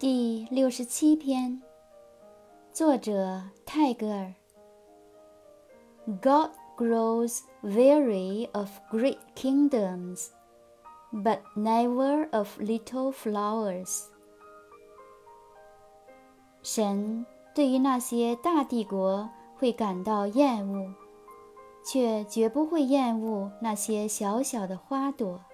[0.00, 1.60] 第六十七篇
[2.72, 4.32] 作者泰戈尔
[6.22, 10.28] god grows weary of great kingdoms
[11.12, 14.04] but never of little flowers
[16.62, 19.28] 神对于那些大帝国
[19.58, 20.94] 会感到厌恶
[21.84, 25.44] 却绝不会厌恶那些小小的花朵